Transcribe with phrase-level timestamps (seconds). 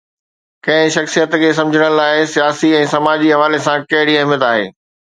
[0.67, 4.71] ڪنهن شخصيت کي سمجهڻ لاءِ سياسي ۽ سماجي حوالي سان ڪهڙي اهميت آهي؟